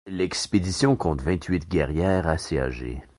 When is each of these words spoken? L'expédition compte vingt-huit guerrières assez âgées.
L'expédition 0.07 0.95
compte 0.95 1.21
vingt-huit 1.21 1.69
guerrières 1.69 2.27
assez 2.27 2.57
âgées. 2.57 3.03